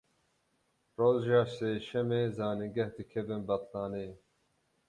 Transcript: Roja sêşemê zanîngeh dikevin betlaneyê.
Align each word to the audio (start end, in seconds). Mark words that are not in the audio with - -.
Roja 0.97 1.41
sêşemê 1.55 2.21
zanîngeh 2.37 2.89
dikevin 2.95 3.41
betlaneyê. 3.47 4.13